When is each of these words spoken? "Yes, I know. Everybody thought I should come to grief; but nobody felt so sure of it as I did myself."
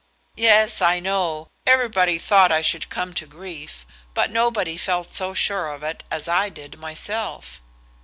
"Yes, 0.35 0.81
I 0.81 0.99
know. 0.99 1.49
Everybody 1.67 2.17
thought 2.17 2.51
I 2.51 2.61
should 2.63 2.89
come 2.89 3.13
to 3.13 3.27
grief; 3.27 3.85
but 4.15 4.31
nobody 4.31 4.75
felt 4.75 5.13
so 5.13 5.35
sure 5.35 5.67
of 5.71 5.83
it 5.83 6.03
as 6.09 6.27
I 6.27 6.49
did 6.49 6.79
myself." 6.79 7.61